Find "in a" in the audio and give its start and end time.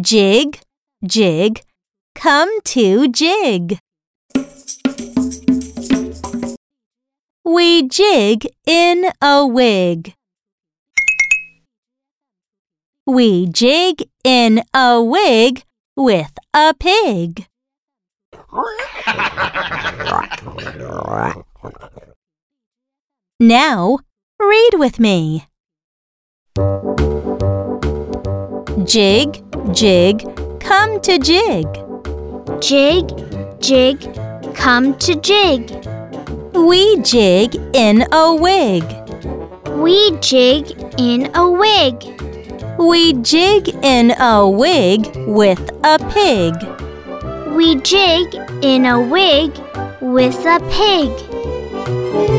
8.66-9.46, 14.24-15.00, 37.72-38.34, 40.98-41.50, 43.82-44.48, 48.62-49.00